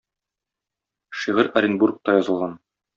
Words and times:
Шигырь 1.21 1.53
Оренбургта 1.59 2.19
язылган. 2.21 2.63